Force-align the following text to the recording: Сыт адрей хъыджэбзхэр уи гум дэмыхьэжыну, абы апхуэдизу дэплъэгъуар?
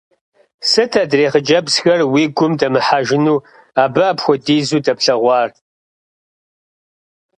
Сыт 0.69 0.91
адрей 1.03 1.29
хъыджэбзхэр 1.31 2.01
уи 2.13 2.23
гум 2.37 2.51
дэмыхьэжыну, 2.59 3.43
абы 3.83 4.01
апхуэдизу 4.11 4.83
дэплъэгъуар? 4.85 5.49